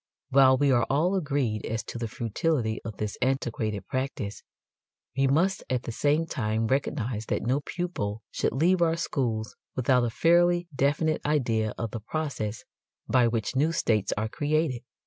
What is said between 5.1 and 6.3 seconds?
we must at the same